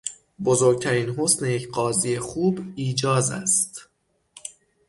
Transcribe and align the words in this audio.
بزرگترین 0.43 1.09
حسن 1.09 1.45
یک 1.45 1.69
قاضی 1.69 2.19
خوب 2.19 2.59
ایجاز 2.75 3.31
است. 3.31 3.89